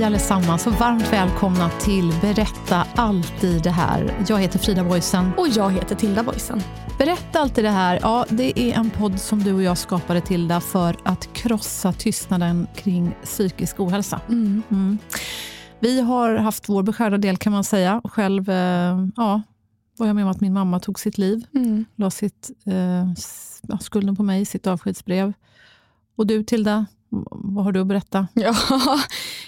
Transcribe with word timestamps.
Hej 0.00 0.06
allesammans 0.06 0.66
och 0.66 0.72
varmt 0.72 1.12
välkomna 1.12 1.70
till 1.70 2.12
Berätta 2.20 2.86
alltid 2.94 3.62
det 3.62 3.70
här. 3.70 4.24
Jag 4.28 4.38
heter 4.38 4.58
Frida 4.58 4.84
Boysen. 4.84 5.32
Och 5.36 5.48
jag 5.48 5.70
heter 5.70 5.96
Tilda 5.96 6.22
Boysen. 6.22 6.60
Berätta 6.98 7.40
alltid 7.40 7.64
det 7.64 7.70
här. 7.70 7.98
Ja, 8.02 8.26
det 8.28 8.60
är 8.60 8.74
en 8.74 8.90
podd 8.90 9.20
som 9.20 9.38
du 9.42 9.54
och 9.54 9.62
jag 9.62 9.78
skapade 9.78 10.20
Tilda 10.20 10.60
för 10.60 10.96
att 11.04 11.32
krossa 11.32 11.92
tystnaden 11.92 12.66
kring 12.74 13.14
psykisk 13.24 13.80
ohälsa. 13.80 14.20
Mm. 14.28 14.62
Mm. 14.70 14.98
Vi 15.80 16.00
har 16.00 16.36
haft 16.36 16.68
vår 16.68 16.82
beskärda 16.82 17.18
del 17.18 17.36
kan 17.36 17.52
man 17.52 17.64
säga. 17.64 18.00
Själv 18.04 18.50
eh, 18.50 19.06
ja, 19.16 19.42
var 19.96 20.06
jag 20.06 20.16
med 20.16 20.24
om 20.24 20.30
att 20.30 20.40
min 20.40 20.52
mamma 20.52 20.80
tog 20.80 21.00
sitt 21.00 21.18
liv. 21.18 21.46
Mm. 21.54 21.84
La 21.96 22.10
sitt, 22.10 22.50
eh, 22.66 23.78
skulden 23.80 24.16
på 24.16 24.22
mig, 24.22 24.44
sitt 24.44 24.66
avskedsbrev. 24.66 25.32
Och 26.16 26.26
du 26.26 26.42
Tilda, 26.42 26.86
vad 27.30 27.64
har 27.64 27.72
du 27.72 27.80
att 27.80 27.86
berätta? 27.86 28.28
Ja, 28.34 28.54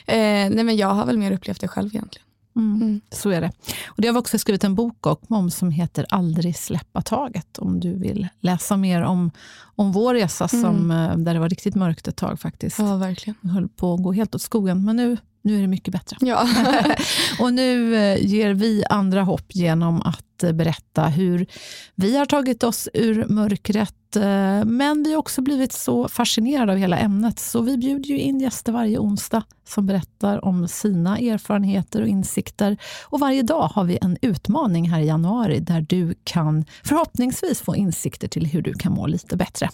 eh, 0.07 0.51
nej 0.51 0.65
men 0.65 0.77
jag 0.77 0.89
har 0.89 1.07
väl 1.07 1.19
mer 1.19 1.33
upplevt 1.33 1.61
det 1.61 1.69
själv 1.69 1.89
egentligen. 1.95 2.27
Mm. 2.57 2.83
Mm. 2.83 3.01
Så 3.11 3.31
är 3.31 3.41
det. 3.41 3.53
Och 3.87 4.03
det 4.03 4.09
har 4.09 4.13
vi 4.13 4.21
också 4.21 4.39
skrivit 4.39 4.65
en 4.65 4.75
bok 4.75 5.07
om 5.29 5.51
som 5.51 5.71
heter 5.71 6.07
Aldrig 6.09 6.57
släppa 6.57 7.03
taget. 7.03 7.59
Om 7.59 7.81
du 7.81 7.99
vill 7.99 8.29
läsa 8.41 8.77
mer 8.77 9.03
om, 9.03 9.31
om 9.77 9.93
vår 9.93 10.15
resa, 10.15 10.49
som, 10.49 10.91
eh, 10.91 11.17
där 11.17 11.35
det 11.35 11.41
var 11.41 11.49
riktigt 11.49 11.75
mörkt 11.75 12.09
ett 12.09 12.17
tag 12.17 12.41
faktiskt. 12.41 12.79
Ja, 12.79 12.97
verkligen. 12.97 13.37
Det 13.41 13.49
höll 13.49 13.69
på 13.69 13.95
att 13.95 14.03
gå 14.03 14.13
helt 14.13 14.35
åt 14.35 14.43
skogen, 14.43 14.85
men 14.85 14.97
nu, 14.97 15.17
nu 15.43 15.57
är 15.57 15.61
det 15.61 15.69
mycket 15.69 15.93
bättre. 15.93 16.17
Ja. 16.21 16.49
Och 17.41 17.53
nu 17.55 17.97
eh, 17.97 18.27
ger 18.27 18.55
vi 18.55 18.85
andra 18.91 19.23
hopp 19.23 19.55
genom 19.55 20.03
att 20.03 20.43
eh, 20.43 20.53
berätta 20.53 21.05
hur 21.05 21.47
vi 21.95 22.17
har 22.17 22.27
tagit 22.27 22.63
oss 22.63 22.89
ur 22.95 23.27
mörkret. 23.29 24.17
eh, 24.17 24.65
Men 24.65 25.03
vi 25.03 25.13
har 25.13 25.19
också 25.19 25.43
blivit 25.43 25.73
så 25.73 26.09
fascinerade 26.09 26.73
av 26.73 26.79
hela 26.79 26.99
ämnet, 26.99 27.39
så 27.39 27.61
vi 27.63 27.77
bjuder 27.79 28.09
ju 28.09 28.19
in 28.19 28.41
gäster 28.41 28.73
varje 28.73 28.99
onsdag 28.99 29.43
som 29.69 29.87
berättar 29.87 30.45
om 30.45 30.69
sina 30.69 31.19
erfarenheter 31.19 32.03
och 32.03 32.09
insikter. 32.09 32.77
Och 33.09 33.21
varje 33.21 33.43
dag 33.43 33.69
har 33.75 33.85
vi 33.85 33.99
en 34.03 34.17
utmaning 34.23 34.91
här 34.91 35.01
i 35.01 35.07
januari 35.07 35.61
där 35.61 35.87
du 35.89 36.15
kan 36.25 36.65
förhoppningsvis 36.85 37.61
få 37.61 37.77
insikter 37.77 38.29
till 38.29 38.47
hur 38.47 38.63
du 38.63 38.75
kan 38.75 38.93
må 38.93 39.07
lite 39.07 39.37
bättre. 39.37 39.69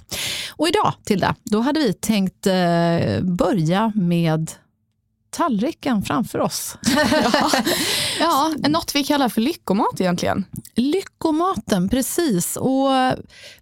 Och 0.57 0.69
idag, 0.69 0.93
Tilda, 1.05 1.35
då 1.45 1.61
hade 1.61 1.81
vi 1.81 1.93
tänkt 1.93 2.47
börja 3.23 3.93
med 3.95 4.51
tallriken 5.31 6.03
framför 6.03 6.39
oss. 6.39 6.77
ja, 8.21 8.55
något 8.69 8.95
vi 8.95 9.05
kallar 9.05 9.29
för 9.29 9.41
lyckomat 9.41 10.01
egentligen. 10.01 10.45
Lyckomaten, 10.75 11.89
precis. 11.89 12.57
Och 12.57 12.89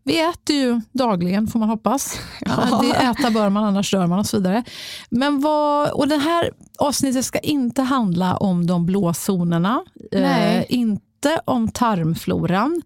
vi 0.03 0.21
äter 0.21 0.57
ju 0.57 0.81
dagligen, 0.93 1.47
får 1.47 1.59
man 1.59 1.69
hoppas. 1.69 2.21
Ja. 2.41 2.83
Det 2.83 2.97
äta 2.97 3.31
bör 3.31 3.49
man, 3.49 3.65
annars 3.65 3.91
dör 3.91 4.07
man 4.07 4.19
och 4.19 4.27
så 4.27 4.37
vidare. 4.37 4.65
Men 5.11 5.41
vad, 5.41 5.91
och 5.91 6.09
det 6.09 6.17
här 6.17 6.51
avsnittet 6.79 7.25
ska 7.25 7.39
inte 7.39 7.83
handla 7.83 8.37
om 8.37 8.67
de 8.67 8.87
blå 8.87 9.13
zonerna, 9.15 9.85
eh, 10.13 10.65
inte 10.69 11.41
om 11.45 11.69
tarmfloran, 11.69 12.83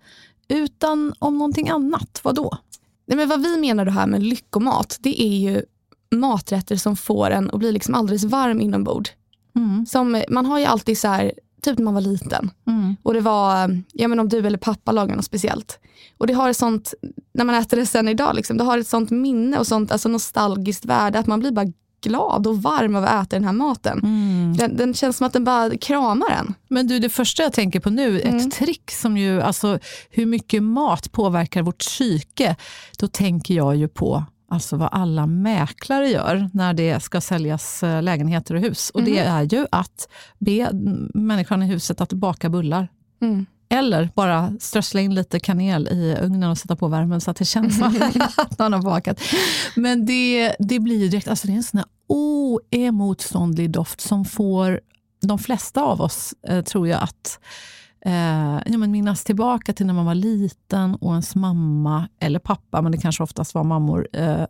utan 0.49 1.15
om 1.19 1.39
någonting 1.39 1.69
annat. 1.69 2.21
Vad 2.23 2.35
då? 2.35 2.59
Nej, 3.07 3.17
men 3.17 3.29
vad 3.29 3.43
vi 3.43 3.57
menar 3.57 3.85
då 3.85 3.91
här 3.91 4.07
med 4.07 4.23
lyckomat, 4.23 4.97
det 5.01 5.23
är 5.23 5.39
ju 5.39 5.63
maträtter 6.15 6.77
som 6.77 6.97
får 6.97 7.31
en 7.31 7.51
att 7.51 7.59
bli 7.59 7.73
liksom 7.73 7.95
alldeles 7.95 8.25
varm 8.25 8.61
inombords. 8.61 9.11
Mm. 9.57 9.87
Som, 9.87 10.23
man 10.29 10.47
har 10.47 10.59
ju 10.59 10.65
alltid 10.65 10.99
så 10.99 11.09
här, 11.09 11.33
typ 11.63 11.79
när 11.79 11.85
man 11.85 11.95
var 11.95 12.01
liten. 12.01 12.51
Mm. 12.67 12.97
Och 13.03 13.15
det 13.15 13.21
var, 13.21 13.83
ja 13.93 14.09
men 14.09 14.21
om 14.21 14.29
du 14.29 14.39
eller 14.47 14.59
pappa 14.59 14.93
lagar 14.93 15.17
något 15.17 15.25
speciellt. 15.25 15.79
Och 16.19 16.27
det 16.27 16.33
har 16.33 16.51
ett 16.51 16.57
sånt, 16.57 16.95
när 17.35 17.45
man 17.45 17.55
äter 17.55 17.77
det 17.77 17.87
sen 17.87 18.09
idag, 18.09 18.35
liksom, 18.37 18.57
det 18.57 18.65
har 18.65 18.79
ett 18.79 18.87
sånt 18.89 19.11
minne 19.11 19.59
och 19.59 19.67
sånt 19.67 19.93
alltså 19.93 20.09
nostalgiskt 20.09 20.85
värde 20.85 21.19
att 21.19 21.27
man 21.27 21.41
blir 21.41 21.51
bara 21.53 21.67
glad 22.03 22.47
och 22.47 22.63
varm 22.63 22.97
av 22.97 23.05
att 23.05 23.27
äta 23.27 23.37
den 23.37 23.45
här 23.45 23.53
maten. 23.53 23.99
Mm. 24.03 24.57
Den, 24.57 24.77
den 24.77 24.95
känns 24.95 25.17
som 25.17 25.27
att 25.27 25.33
den 25.33 25.45
bara 25.45 25.77
kramar 25.77 26.31
en. 26.31 26.55
Men 26.69 26.87
du, 26.87 26.99
det 26.99 27.09
första 27.09 27.43
jag 27.43 27.53
tänker 27.53 27.81
på 27.81 27.91
nu, 27.91 28.21
Mm. 28.21 28.37
ett 28.37 28.53
trick 28.53 28.91
som 28.91 29.17
ju, 29.17 29.43
alltså 29.43 29.79
hur 30.11 30.27
mycket 30.27 30.63
mat 30.63 31.13
påverkar 31.13 31.63
vårt 31.63 31.79
psyke. 31.79 32.57
Då 32.99 33.09
tänker 33.09 33.55
jag 33.55 33.77
ju 33.77 33.89
på 33.89 34.25
alltså 34.51 34.77
vad 34.77 34.89
alla 34.93 35.27
mäklare 35.27 36.09
gör 36.09 36.51
när 36.53 36.75
det 36.75 37.01
ska 37.03 37.21
säljas 37.21 37.83
eh, 37.83 38.03
lägenheter 38.03 38.55
och 38.55 38.61
hus. 38.61 38.91
Och 38.91 39.03
det 39.03 39.19
Mm. 39.19 39.35
är 39.35 39.43
ju 39.55 39.67
att 39.73 40.09
be 40.39 40.53
mm, 40.61 41.11
människan 41.15 41.63
i 41.63 41.67
huset 41.67 42.01
att 42.01 42.13
baka 42.13 42.49
bullar. 42.49 42.89
Mm. 43.23 43.47
Eller 43.73 44.11
bara 44.15 44.53
strössla 44.61 45.01
in 45.01 45.15
lite 45.15 45.41
kanel 45.41 45.89
i 45.89 46.17
ugnen 46.23 46.51
och 46.51 46.59
sätta 46.59 46.77
på 46.77 46.89
värmen 46.89 47.21
så 47.21 47.31
att 47.31 47.37
det 47.37 47.45
känns 47.45 47.79
som 47.79 48.11
att 48.37 48.59
någon 48.59 48.73
har 48.73 48.83
bakat. 48.83 49.21
Men 49.77 50.07
det, 50.07 50.57
det 50.59 50.79
blir 50.79 51.09
direkt, 51.11 51.29
alltså 51.29 51.47
det 51.47 51.53
är 51.53 51.57
en 51.57 51.63
sån 51.63 51.79
här 51.79 51.87
oemotståndlig 52.09 53.71
doft 53.71 54.01
som 54.01 54.25
får 54.25 54.81
de 55.23 55.39
flesta 55.39 55.83
av 55.83 56.01
oss, 56.01 56.35
eh, 56.49 56.65
tror 56.65 56.89
jag, 56.89 57.03
att 57.03 57.39
eh, 58.05 58.61
ja, 58.67 58.79
men 58.79 58.91
minnas 58.91 59.25
tillbaka 59.25 59.73
till 59.73 59.87
när 59.87 59.95
man 59.95 60.07
var 60.07 60.15
liten 60.15 60.95
och 60.95 61.11
ens 61.11 61.35
mamma, 61.35 62.09
eller 62.19 62.39
pappa, 62.39 62.83
men 62.83 62.93
det 62.93 62.99
kanske 62.99 63.23
oftast 63.23 63.55
var 63.55 63.65
mammor, 63.65 64.09
eh, 64.13 64.45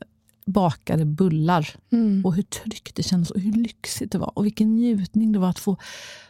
bakade 0.46 1.04
bullar. 1.04 1.68
Mm. 1.92 2.24
Och 2.24 2.34
hur 2.34 2.42
tryggt 2.42 2.96
det 2.96 3.02
kändes 3.02 3.30
och 3.30 3.40
hur 3.40 3.52
lyxigt 3.52 4.12
det 4.12 4.18
var. 4.18 4.38
Och 4.38 4.44
vilken 4.44 4.76
njutning 4.76 5.32
det 5.32 5.38
var 5.38 5.48
att 5.48 5.58
få, 5.58 5.76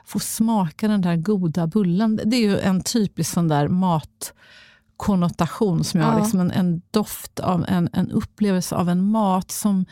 få 0.04 0.18
smaka 0.18 0.88
den 0.88 1.00
där 1.00 1.16
goda 1.16 1.66
bullen. 1.66 2.20
Det 2.24 2.36
är 2.36 2.40
ju 2.40 2.58
en 2.58 2.82
typisk 2.82 3.32
sån 3.32 3.48
där 3.48 3.68
matkonnotation 3.68 5.84
som 5.84 6.00
jag 6.00 6.06
har. 6.06 6.14
Ja. 6.14 6.22
Liksom 6.22 6.40
en, 6.40 6.50
en 6.50 6.82
doft 6.90 7.40
av 7.40 7.64
en, 7.68 7.88
en 7.92 8.10
upplevelse 8.10 8.76
av 8.76 8.88
en 8.88 9.04
mat 9.04 9.50
som 9.50 9.86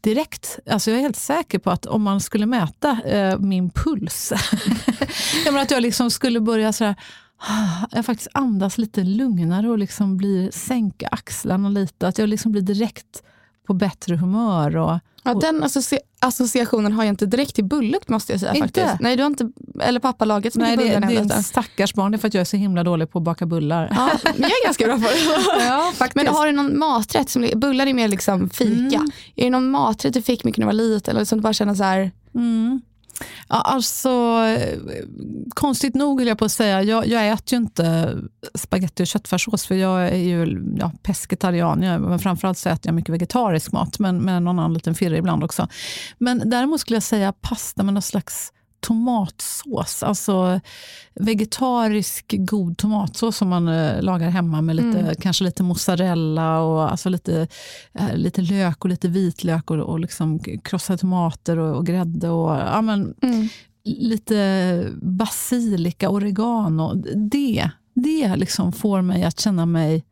direkt, 0.00 0.58
alltså 0.70 0.90
jag 0.90 0.98
är 0.98 1.02
helt 1.02 1.16
säker 1.16 1.58
på 1.58 1.70
att 1.70 1.86
om 1.86 2.02
man 2.02 2.20
skulle 2.20 2.46
mäta 2.46 2.98
eh, 3.04 3.38
min 3.38 3.70
puls, 3.70 4.32
jag 5.44 5.52
menar 5.52 5.62
att 5.62 5.70
jag 5.70 5.82
liksom 5.82 6.10
skulle 6.10 6.40
börja 6.40 6.72
sådär, 6.72 6.94
ah, 7.36 7.86
jag 7.90 8.06
faktiskt 8.06 8.30
andas 8.34 8.78
lite 8.78 9.04
lugnare 9.04 9.68
och 9.68 9.78
liksom 9.78 10.16
blir, 10.16 10.50
sänka 10.50 11.08
axlarna 11.08 11.68
lite. 11.68 12.08
Att 12.08 12.18
jag 12.18 12.28
liksom 12.28 12.52
blir 12.52 12.62
direkt 12.62 13.22
på 13.70 13.74
bättre 13.74 14.16
humör. 14.16 14.76
Och, 14.76 14.98
Ja, 15.22 15.34
den 15.34 15.64
associ- 15.64 15.98
associationen 16.18 16.92
har 16.92 17.04
jag 17.04 17.12
inte 17.12 17.26
direkt 17.26 17.54
till 17.54 17.64
bullukt 17.64 18.08
måste 18.08 18.32
jag 18.32 18.40
säga. 18.40 18.54
Inte? 18.54 18.80
faktiskt. 18.80 19.00
Nej, 19.00 19.16
du 19.16 19.22
har 19.22 19.30
inte, 19.30 19.50
eller 19.80 20.00
pappa 20.00 20.24
lagat 20.24 20.52
så 20.52 20.58
Nej, 20.58 20.76
det, 20.76 20.82
bullar 20.82 21.00
det 21.00 21.16
är 21.16 21.36
en 21.36 21.42
stackars 21.42 21.94
barn. 21.94 22.12
Det 22.12 22.16
är 22.16 22.18
för 22.18 22.28
att 22.28 22.34
jag 22.34 22.40
är 22.40 22.44
så 22.44 22.56
himla 22.56 22.84
dålig 22.84 23.10
på 23.10 23.18
att 23.18 23.24
baka 23.24 23.46
bullar. 23.46 23.88
Ja, 23.96 24.10
men 24.24 24.34
jag 24.42 24.50
är 24.50 24.64
ganska 24.66 24.84
bra 24.84 24.94
på 24.94 25.00
det. 25.00 25.64
Ja, 25.66 25.92
faktiskt. 25.94 26.16
Men 26.16 26.26
har 26.34 26.46
du 26.46 26.52
någon 26.52 26.78
maträtt, 26.78 27.30
som, 27.30 27.48
bullar 27.56 27.86
är 27.86 27.94
mer 27.94 28.08
liksom 28.08 28.50
fika. 28.50 28.72
Mm. 28.96 29.10
Är 29.36 29.44
det 29.44 29.50
någon 29.50 29.70
maträtt 29.70 30.14
du 30.14 30.22
fick 30.22 30.44
mycket 30.44 30.58
när 30.58 30.66
du 30.72 30.76
var 30.76 30.84
liten 30.84 31.16
eller 31.16 31.24
som 31.24 31.38
du 31.38 31.42
bara 31.42 31.52
känner 31.52 31.74
så 31.74 31.84
här, 31.84 32.10
Mm. 32.34 32.80
Ja, 33.48 33.60
alltså, 33.60 34.10
konstigt 35.54 35.94
nog 35.94 36.18
vill 36.18 36.28
jag 36.28 36.38
på 36.38 36.44
att 36.44 36.52
säga, 36.52 36.82
jag, 36.82 37.06
jag 37.06 37.28
äter 37.28 37.52
ju 37.52 37.56
inte 37.56 38.18
spagetti 38.54 39.02
och 39.02 39.06
köttfärssås 39.06 39.66
för 39.66 39.74
jag 39.74 40.08
är 40.08 40.16
ju 40.16 40.62
ja, 40.78 40.92
pescetarian, 41.02 41.82
jag, 41.82 42.00
men 42.00 42.18
framförallt 42.18 42.58
så 42.58 42.68
äter 42.68 42.88
jag 42.88 42.94
mycket 42.94 43.14
vegetarisk 43.14 43.72
mat, 43.72 43.98
men 43.98 44.18
med 44.18 44.42
någon 44.42 44.58
annan 44.58 44.74
liten 44.74 44.94
firre 44.94 45.16
ibland 45.16 45.44
också. 45.44 45.68
Men 46.18 46.50
däremot 46.50 46.80
skulle 46.80 46.96
jag 46.96 47.02
säga 47.02 47.32
pasta 47.32 47.82
med 47.82 47.94
någon 47.94 48.02
slags 48.02 48.52
tomatsås. 48.80 50.02
Alltså 50.02 50.60
vegetarisk 51.14 52.34
god 52.38 52.76
tomatsås 52.78 53.36
som 53.36 53.48
man 53.48 53.68
eh, 53.68 54.02
lagar 54.02 54.30
hemma 54.30 54.60
med 54.62 54.76
lite, 54.76 54.98
Mm. 54.98 55.14
kanske 55.20 55.44
lite 55.44 55.62
mozzarella 55.62 56.60
och 56.60 56.90
alltså 56.90 57.08
lite, 57.08 57.48
eh, 57.94 58.14
lite 58.16 58.42
lök 58.42 58.84
och 58.84 58.90
lite 58.90 59.08
vitlök 59.08 59.70
och, 59.70 59.76
och 59.78 60.00
liksom 60.00 60.38
krossade 60.64 60.98
tomater 60.98 61.58
och, 61.58 61.76
och 61.76 61.86
grädde 61.86 62.28
och 62.28 62.50
ja, 62.50 62.80
men, 62.82 63.14
Mm. 63.22 63.48
lite 63.84 64.86
basilika, 65.02 66.10
oregano. 66.10 66.94
Det, 67.16 67.70
det 67.94 68.36
liksom 68.36 68.72
får 68.72 69.02
mig 69.02 69.24
att 69.24 69.40
känna 69.40 69.66
mig 69.66 70.04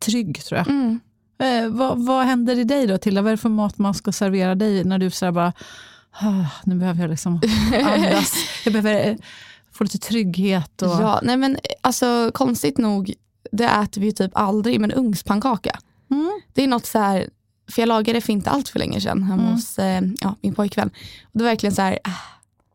trygg 0.00 0.44
tror 0.44 0.58
jag. 0.58 0.68
Mm. 0.68 1.00
Eh, 1.38 1.68
vad, 1.68 2.06
vad 2.06 2.24
händer 2.26 2.58
i 2.58 2.64
dig 2.64 2.86
då 2.86 2.98
Tilda? 2.98 3.22
Vad 3.22 3.28
är 3.32 3.36
det 3.36 3.42
för 3.42 3.48
mat 3.48 3.78
man 3.78 3.94
ska 3.94 4.12
servera 4.12 4.54
dig 4.54 4.84
när 4.84 4.98
du 4.98 5.10
så 5.10 5.32
bara, 5.32 5.52
nu 6.64 6.74
behöver 6.74 7.00
jag 7.00 7.10
liksom 7.10 7.40
andas. 7.84 8.34
jag 8.64 8.72
behöver 8.72 9.08
eh, 9.10 9.16
få 9.72 9.84
lite 9.84 9.98
trygghet. 9.98 10.82
Och, 10.82 10.88
Ja, 10.88 11.20
nej 11.22 11.36
men 11.36 11.58
alltså 11.80 12.30
konstigt 12.34 12.78
nog, 12.78 13.12
det 13.52 13.64
äter 13.64 14.00
vi 14.00 14.12
typ 14.12 14.30
aldrig, 14.34 14.80
men 14.80 14.92
ugnspannkaka. 14.92 15.78
Mm. 16.10 16.40
Det 16.52 16.62
är 16.64 16.68
något 16.68 16.86
så 16.86 16.98
här, 16.98 17.28
för 17.70 17.82
jag 17.82 17.86
lagade 17.86 18.12
det 18.12 18.20
för 18.20 18.32
inte 18.32 18.50
allt 18.50 18.68
för 18.68 18.78
länge 18.78 19.00
sedan 19.00 19.22
hemma 19.22 19.42
Mm. 19.42 19.54
hos 19.54 19.78
eh, 19.78 20.02
ja, 20.20 20.36
min 20.40 20.54
pojkvän. 20.54 20.88
Och 21.24 21.30
det 21.38 21.44
var 21.44 21.50
verkligen 21.50 21.74
så 21.74 21.82
här, 21.82 21.98
ah, 22.04 22.10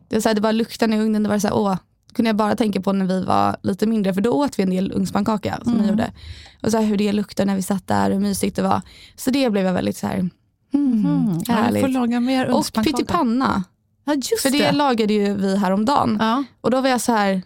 det, 0.10 0.16
var 0.16 0.22
så 0.22 0.30
här, 0.30 0.36
det 0.36 0.42
bara 0.42 0.52
luktade 0.52 0.96
i 0.96 1.00
ugnen, 1.00 1.24
det 1.24 1.30
var 1.30 1.40
så 1.40 1.48
här, 1.48 1.56
åh, 1.56 1.78
kunde 2.14 2.30
jag 2.30 2.36
bara 2.36 2.56
tänka 2.56 2.82
på 2.82 2.94
när 2.94 3.06
vi 3.06 3.24
var 3.26 3.58
lite 3.64 3.86
mindre, 3.88 4.14
för 4.14 4.22
då 4.22 4.32
åt 4.32 4.60
vi 4.60 4.64
en 4.64 4.70
del 4.70 4.92
ugnspannkaka 4.92 5.60
som 5.64 5.74
Mm. 5.74 5.84
vi 5.84 5.90
gjorde. 5.90 6.12
Och 6.64 6.72
så 6.72 6.78
här, 6.78 6.86
hur 6.86 6.98
det 6.98 7.12
luktade 7.12 7.46
när 7.48 7.56
vi 7.56 7.62
satt 7.62 7.88
där, 7.88 8.12
hur 8.12 8.20
mysigt 8.20 8.56
det 8.56 8.62
var. 8.62 8.82
Så 9.16 9.32
det 9.32 9.50
blev 9.50 9.66
jag 9.66 9.74
väldigt 9.74 9.98
så 9.98 10.08
här, 10.08 10.30
mm, 10.74 11.06
Mm. 11.06 11.40
Ja, 11.48 11.72
jag 11.72 11.82
får 11.82 11.88
laga 11.88 12.20
mer 12.20 12.50
och 12.50 12.74
pyttipanna, 12.74 13.64
Ja, 14.06 14.14
just 14.14 14.42
för 14.42 14.50
det, 14.50 14.58
det. 14.58 14.72
lagade 14.72 15.14
ju 15.14 15.34
vi 15.34 15.58
häromdagen. 15.58 16.18
Ja, 16.20 16.44
Och 16.62 16.72
då 16.72 16.82
var 16.82 16.90
jag 16.90 17.02
så 17.02 17.12
här, 17.12 17.42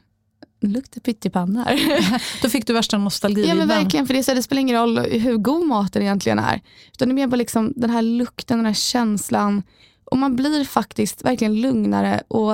luktar 0.62 1.02
pyttipanna 1.02 1.64
här. 1.64 2.22
då 2.42 2.50
fick 2.50 2.68
du 2.68 2.74
värsta 2.74 2.98
nostalgi. 2.98 3.48
Ja 3.48 3.56
men 3.56 3.68
verkligen, 3.68 4.08
för 4.08 4.14
det, 4.14 4.20
är 4.20 4.24
så 4.24 4.34
det 4.34 4.44
spelar 4.44 4.60
ingen 4.62 4.78
roll 4.82 5.00
hur 5.00 5.38
god 5.38 5.68
maten 5.68 6.02
egentligen 6.02 6.40
är. 6.40 6.62
Utan 6.94 7.08
det 7.08 7.12
är 7.12 7.16
mer 7.16 7.28
bara 7.28 7.36
liksom 7.38 7.74
den 7.76 7.90
här 7.90 8.02
lukten, 8.02 8.58
den 8.58 8.66
här 8.66 8.74
känslan. 8.74 9.64
Och 10.06 10.18
man 10.18 10.36
blir 10.36 10.64
faktiskt 10.66 11.26
verkligen 11.26 11.62
lugnare 11.62 12.22
och 12.28 12.54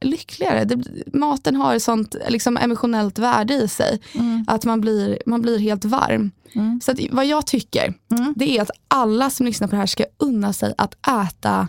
lyckligare. 0.00 0.64
Det, 0.64 0.84
maten 1.14 1.56
har 1.56 1.74
ett 1.74 1.82
sånt 1.82 2.14
liksom, 2.28 2.56
emotionellt 2.56 3.18
värde 3.18 3.54
i 3.54 3.68
sig. 3.68 4.00
Mm. 4.14 4.44
Att 4.48 4.64
man 4.64 4.80
blir, 4.80 5.18
man 5.26 5.42
blir 5.42 5.58
helt 5.58 5.84
varm. 5.84 6.30
Mm. 6.54 6.80
Så 6.84 6.90
att, 6.92 6.98
vad 7.10 7.26
jag 7.26 7.46
tycker, 7.46 7.94
Mm. 8.12 8.34
det 8.36 8.58
är 8.58 8.62
att 8.62 8.70
alla 8.88 9.30
som 9.30 9.46
lyssnar 9.46 9.68
på 9.68 9.72
det 9.72 9.78
här 9.78 9.86
ska 9.86 10.04
unna 10.18 10.52
sig 10.52 10.74
att 10.78 10.94
äta 11.26 11.68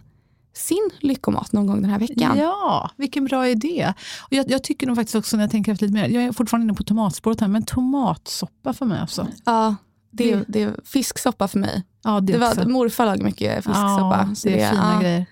sin 0.53 0.89
lyckomat 0.99 1.51
någon 1.51 1.67
gång 1.67 1.81
den 1.81 1.91
här 1.91 1.99
veckan. 1.99 2.37
Ja, 2.37 2.89
vilken 2.97 3.25
bra 3.25 3.47
idé. 3.47 3.93
Och 4.21 4.33
jag, 4.33 4.51
jag 4.51 4.63
tycker 4.63 4.87
nog 4.87 4.95
faktiskt 4.95 5.15
också 5.15 5.37
när 5.37 5.43
jag 5.43 5.51
tänker 5.51 5.71
efter 5.71 5.85
lite 5.85 5.93
mer, 6.01 6.09
jag 6.09 6.23
är 6.23 6.31
fortfarande 6.31 6.63
inne 6.63 6.73
på 6.73 6.83
tomatspåret 6.83 7.41
här, 7.41 7.47
men 7.47 7.63
tomatsoppa 7.65 8.73
för 8.73 8.85
mig 8.85 8.99
alltså. 8.99 9.27
Ja, 9.45 9.75
det, 10.11 10.31
är, 10.31 10.37
Det- 10.37 10.45
det 10.47 10.61
är 10.63 10.75
fisksoppa 10.85 11.47
för 11.47 11.59
mig. 11.59 11.83
Ja, 12.03 12.19
det, 12.19 12.33
Det 12.33 12.39
var, 12.39 12.65
morfar 12.65 13.05
lagar 13.05 13.23
mycket 13.23 13.55
fisksoppa. 13.55 14.25
Ja, 14.29 14.35
så 14.35 14.47
det 14.47 14.61
är 14.61 14.71
fina 14.71 14.93
ja. 14.93 14.99
grejer. 15.01 15.25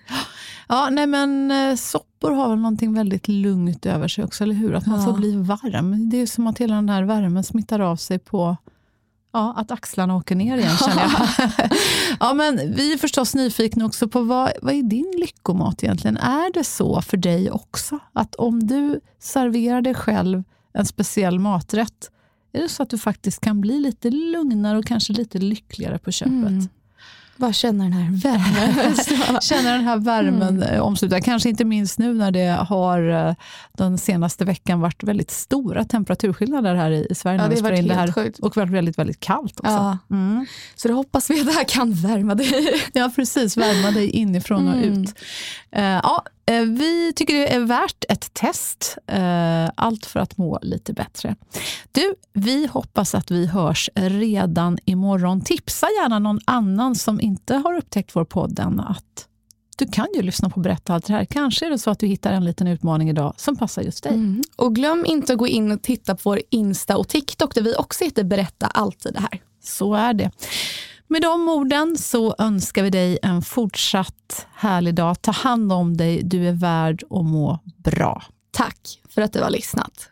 Ja, 0.68 0.88
nej 0.90 1.06
men 1.06 1.50
eh, 1.50 1.74
soppor 1.76 2.30
har 2.30 2.48
väl 2.48 2.58
någonting 2.58 2.94
väldigt 2.94 3.28
lugnt 3.28 3.86
över 3.86 4.08
sig 4.08 4.24
också, 4.24 4.44
eller 4.44 4.54
hur? 4.54 4.74
Att 4.74 4.86
man 4.86 4.98
Ja. 5.00 5.04
får 5.06 5.12
bli 5.12 5.36
varm. 5.36 6.08
Det 6.10 6.16
är 6.22 6.26
som 6.26 6.46
att 6.46 6.58
hela 6.58 6.74
den 6.74 6.88
här 6.88 7.02
värmen 7.02 7.44
smittar 7.44 7.80
av 7.80 7.96
sig 7.96 8.18
på 8.18 8.56
ja, 9.32 9.54
att 9.56 9.70
axlarna 9.70 10.16
åker 10.16 10.34
ner 10.34 10.58
igen 10.58 10.76
känner 10.76 11.02
jag. 11.02 11.48
ja, 12.20 12.34
men 12.34 12.56
vi 12.56 12.92
är 12.92 12.98
förstås 12.98 13.34
nyfikna 13.34 13.86
också 13.86 14.08
på 14.08 14.22
vad, 14.22 14.50
vad 14.62 14.74
är 14.74 14.82
din 14.82 15.14
lyckomat 15.20 15.84
egentligen? 15.84 16.16
Är 16.16 16.52
det 16.52 16.64
så 16.64 17.02
för 17.02 17.16
dig 17.16 17.50
också 17.50 17.98
att 18.12 18.34
om 18.34 18.66
du 18.66 19.00
serverar 19.20 19.80
dig 19.82 19.94
själv 19.94 20.42
en 20.72 20.86
speciell 20.86 21.38
maträtt, 21.38 22.10
är 22.52 22.62
det 22.62 22.68
så 22.68 22.82
att 22.82 22.90
du 22.90 22.98
faktiskt 22.98 23.40
kan 23.40 23.60
bli 23.60 23.80
lite 23.80 24.10
lugnare 24.10 24.78
och 24.78 24.84
kanske 24.86 25.12
lite 25.12 25.38
lyckligare 25.38 25.98
på 25.98 26.10
köpet? 26.12 26.32
Mm. 26.32 26.68
Bara 27.38 27.52
känna 27.52 27.84
den 27.84 27.92
här 27.92 28.10
värmen. 28.12 28.96
Känner 29.40 29.72
den 29.72 29.84
här 29.84 29.96
värmen 29.96 30.62
mm. 30.62 30.82
omslutad. 30.82 31.20
Kanske 31.20 31.48
inte 31.48 31.64
minst 31.64 31.98
nu 31.98 32.14
när 32.14 32.30
det 32.30 32.48
har 32.68 33.28
eh, 33.28 33.34
den 33.72 33.98
senaste 33.98 34.44
veckan 34.44 34.80
varit 34.80 35.02
väldigt 35.02 35.30
stora 35.30 35.84
temperaturskillnader 35.84 36.74
här 36.74 36.90
i, 36.90 37.14
Sverige. 37.14 37.42
Ja, 37.42 37.48
det 37.48 37.54
har 37.54 37.62
varit 37.62 37.78
helt 37.78 37.92
här. 37.92 38.12
sjukt. 38.12 38.38
Och 38.38 38.56
varit 38.56 38.70
väldigt, 38.70 38.98
väldigt 38.98 39.20
kallt 39.20 39.60
också. 39.60 39.72
Ja. 39.72 39.98
Mm. 40.10 40.46
Så 40.76 40.88
det 40.88 40.94
hoppas 40.94 41.30
vi 41.30 41.40
att 41.40 41.46
det 41.46 41.52
här 41.52 41.64
kan 41.64 41.92
värma 41.92 42.34
dig. 42.34 42.82
Ja, 42.92 43.10
precis. 43.16 43.56
Värma 43.56 43.90
dig 43.90 44.10
inifrån 44.10 44.68
och 44.68 44.74
Mm. 44.74 45.02
ut. 45.02 45.14
Eh, 45.72 45.82
ja, 45.82 46.24
eh, 46.24 46.32
vi 46.52 47.12
tycker 47.16 47.34
det 47.34 47.54
är 47.54 47.60
värt 47.60 48.04
ett 48.08 48.34
test. 48.34 48.98
Eh, 49.06 49.70
allt 49.74 50.06
för 50.06 50.20
att 50.20 50.38
må 50.38 50.58
lite 50.62 50.92
bättre. 50.92 51.36
Du, 51.92 52.14
vi 52.32 52.66
hoppas 52.66 53.14
att 53.14 53.30
vi 53.30 53.46
hörs 53.46 53.90
redan 53.94 54.78
imorgon. 54.84 55.40
Tipsa 55.40 55.86
gärna 55.86 56.18
någon 56.18 56.40
annan 56.44 56.94
som 56.94 57.20
inte 57.20 57.54
har 57.54 57.76
upptäckt 57.76 58.16
vår 58.16 58.24
podd 58.24 58.58
än 58.58 58.80
att 58.80 59.28
du 59.78 59.86
kan 59.86 60.06
ju 60.14 60.22
lyssna 60.22 60.50
på 60.50 60.60
Berätta 60.60 60.94
allt 60.94 61.06
det 61.06 61.12
här. 61.12 61.24
Kanske 61.24 61.66
är 61.66 61.70
det 61.70 61.78
så 61.78 61.90
att 61.90 61.98
du 61.98 62.06
hittar 62.06 62.32
en 62.32 62.44
liten 62.44 62.66
utmaning 62.66 63.10
idag 63.10 63.34
som 63.36 63.56
passar 63.56 63.82
just 63.82 64.04
dig. 64.04 64.12
Mm. 64.14 64.42
Och 64.56 64.74
glöm 64.74 65.06
inte 65.06 65.32
att 65.32 65.38
gå 65.38 65.46
in 65.46 65.72
och 65.72 65.82
titta 65.82 66.14
på 66.14 66.20
vår 66.24 66.40
Insta 66.50 66.96
och 66.96 67.08
TikTok 67.08 67.54
där 67.54 67.62
vi 67.62 67.74
också 67.74 68.04
heter 68.04 68.24
Berätta 68.24 68.66
alltid 68.66 69.14
det 69.14 69.20
här. 69.20 69.42
Så 69.62 69.94
är 69.94 70.14
det. 70.14 70.30
Med 71.10 71.22
de 71.22 71.48
orden 71.48 71.98
så 71.98 72.34
önskar 72.38 72.82
vi 72.82 72.90
dig 72.90 73.18
en 73.22 73.42
fortsatt 73.42 74.46
härlig 74.54 74.94
dag. 74.94 75.22
Ta 75.22 75.30
hand 75.30 75.72
om 75.72 75.96
dig. 75.96 76.22
Du 76.22 76.48
är 76.48 76.52
värd 76.52 77.02
att 77.10 77.26
må 77.26 77.58
bra. 77.76 78.22
Tack 78.50 79.00
för 79.08 79.22
att 79.22 79.32
du 79.32 79.42
har 79.42 79.50
lyssnat. 79.50 80.10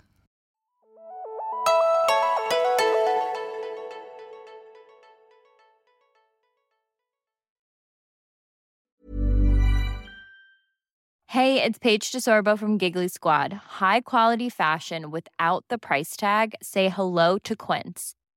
Hey, 11.26 11.62
it's 11.62 11.78
Paige 11.78 12.12
DeSorbo 12.12 12.56
from 12.56 12.78
Giggly 12.78 13.08
Squad. 13.08 13.52
High 13.80 14.00
quality 14.00 14.50
fashion 14.50 15.10
without 15.10 15.64
the 15.68 15.78
price 15.78 16.16
tag. 16.16 16.54
Say 16.62 16.88
hello 16.88 17.38
to 17.44 17.54
Quince. 17.56 18.15